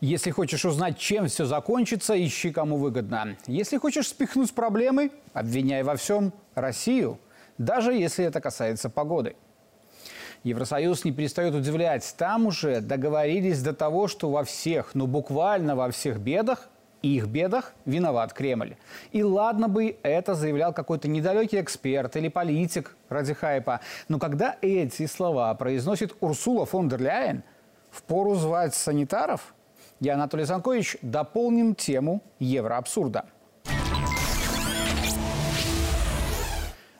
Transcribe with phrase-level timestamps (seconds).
[0.00, 3.36] Если хочешь узнать, чем все закончится, ищи кому выгодно.
[3.46, 7.18] Если хочешь спихнуть проблемы, обвиняй во всем Россию,
[7.58, 9.36] даже если это касается погоды.
[10.42, 12.14] Евросоюз не перестает удивлять.
[12.16, 16.70] Там уже договорились до того, что во всех, ну буквально во всех бедах,
[17.02, 18.76] их бедах виноват Кремль.
[19.12, 23.80] И ладно бы это заявлял какой-то недалекий эксперт или политик ради хайпа.
[24.08, 27.42] Но когда эти слова произносит Урсула фон дер Ляйен,
[27.90, 29.54] впору звать санитаров–
[30.00, 33.26] я, Анатолий Занкович, дополним тему евроабсурда.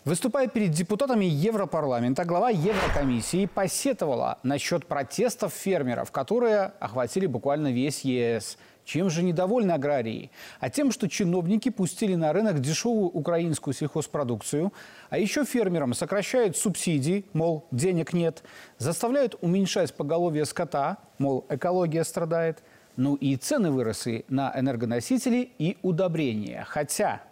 [0.04, 8.56] Выступая перед депутатами Европарламента, глава Еврокомиссии посетовала насчет протестов фермеров, которые охватили буквально весь ЕС.
[8.84, 10.30] Чем же недовольны аграрии?
[10.58, 14.72] А тем, что чиновники пустили на рынок дешевую украинскую сельхозпродукцию,
[15.10, 18.42] а еще фермерам сокращают субсидии, мол, денег нет,
[18.78, 22.62] заставляют уменьшать поголовье скота, мол, экология страдает–
[23.00, 26.66] ну и цены выросли на энергоносители и удобрения.
[26.68, 27.22] Хотя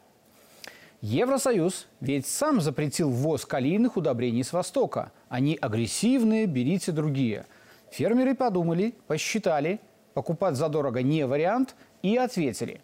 [1.02, 5.12] Евросоюз ведь сам запретил ввоз калийных удобрений с Востока.
[5.28, 7.44] Они агрессивные, берите другие.
[7.90, 9.78] Фермеры подумали, посчитали,
[10.14, 12.80] покупать задорого не вариант и ответили.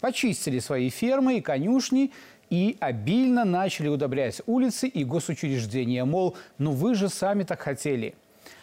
[0.00, 2.12] Почистили свои фермы и конюшни
[2.50, 6.04] и обильно начали удобрять улицы и госучреждения.
[6.04, 8.14] Мол, ну вы же сами так хотели.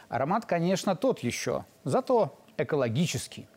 [0.09, 3.47] Аромат, конечно, тот еще, зато экологический.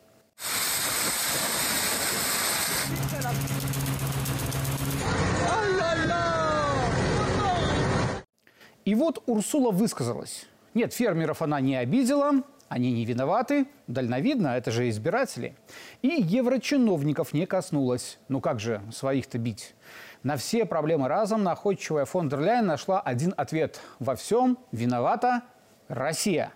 [8.84, 10.46] И вот Урсула высказалась.
[10.72, 15.56] Нет, фермеров она не обидела, они не виноваты, дальновидно, это же избиратели.
[16.02, 18.18] И еврочиновников не коснулась.
[18.28, 19.74] Ну как же своих-то бить?
[20.22, 23.80] На все проблемы разом находчивая фон дер нашла один ответ.
[23.98, 25.42] Во всем виновата
[25.88, 26.52] Россия.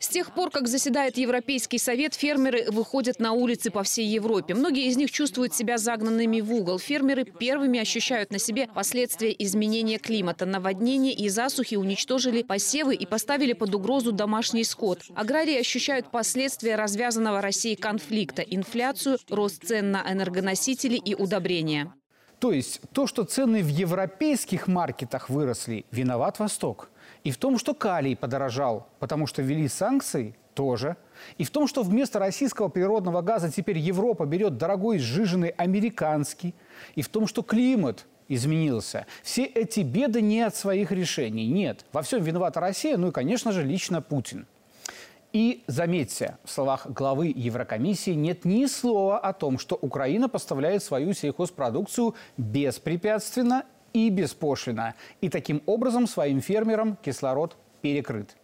[0.00, 4.54] С тех пор, как заседает Европейский совет, фермеры выходят на улицы по всей Европе.
[4.54, 6.78] Многие из них чувствуют себя загнанными в угол.
[6.78, 10.46] Фермеры первыми ощущают на себе последствия изменения климата.
[10.46, 15.02] Наводнения и засухи уничтожили посевы и поставили под угрозу домашний скот.
[15.16, 21.92] Аграрии ощущают последствия развязанного Россией конфликта, инфляцию, рост цен на энергоносители и удобрения.
[22.38, 26.90] То есть то, что цены в европейских маркетах выросли, виноват Восток–
[27.24, 30.96] и в том, что калий подорожал, потому что ввели санкции, тоже.
[31.36, 36.52] И в том, что вместо российского природного газа теперь Европа берет дорогой сжиженный американский.
[36.96, 39.06] И в том, что климат изменился.
[39.22, 41.46] Все эти беды не от своих решений.
[41.46, 41.84] Нет.
[41.92, 44.46] Во всем виновата Россия, ну и, конечно же, лично Путин.
[45.32, 51.12] И заметьте, в словах главы Еврокомиссии нет ни слова о том, что Украина поставляет свою
[51.12, 54.94] сельхозпродукцию беспрепятственно и беспошлино.
[55.20, 58.36] И таким образом своим фермерам кислород перекрыт.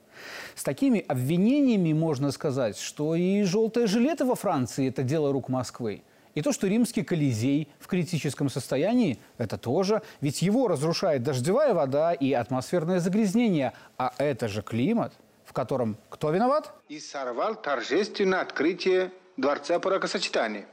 [0.55, 6.03] С такими обвинениями можно сказать, что и желтые жилеты во Франции– это дело рук Москвы.
[6.35, 10.03] И то, что римский Колизей в критическом состоянии, это тоже.
[10.21, 13.73] Ведь его разрушает дождевая вода и атмосферное загрязнение.
[13.97, 15.13] А это же климат,
[15.55, 16.75] котором кто виноват?
[16.89, 20.67] И сорвал торжественное открытие Дворца бракосочетания.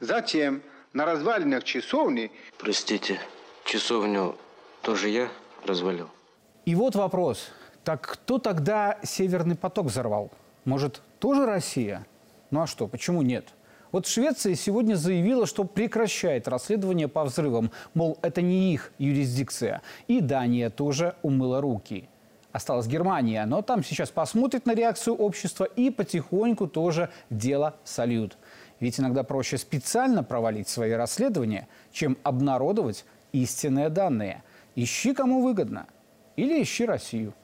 [0.00, 0.62] Затем
[0.92, 2.30] на развалинах часовни...
[2.58, 3.18] Простите,
[3.64, 4.36] часовню
[4.82, 5.28] тоже я
[5.64, 6.10] развалил?
[6.66, 7.48] И вот вопрос.
[7.84, 10.30] Так кто тогда Северный поток взорвал?
[10.64, 12.06] Может, тоже Россия?
[12.50, 13.54] Ну а что, почему нет?
[13.92, 17.70] Вот Швеция сегодня заявила, что прекращает расследование по взрывам.
[17.94, 19.82] Мол, это не их юрисдикция.
[20.08, 22.08] И Дания тоже умыла руки.
[22.54, 28.38] Осталась Германия, но там сейчас посмотрит на реакцию общества и потихоньку тоже дело сольют.
[28.78, 34.44] Ведь иногда проще специально провалить свои расследования, чем обнародовать истинные данные.
[34.76, 35.88] Ищи, кому выгодно.
[36.36, 37.34] Или ищи Россию.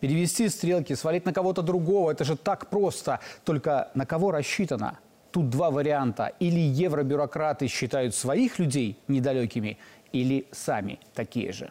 [0.00, 3.20] Перевести стрелки, свалить на кого-то другого– это же так просто.
[3.44, 4.98] Только на кого рассчитано?
[5.30, 6.32] Тут два варианта.
[6.40, 9.78] Или евробюрократы считают своих людей недалекими,
[10.10, 11.70] или сами такие же.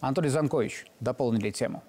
[0.00, 1.82] Анатолий Занкович дополнили тему.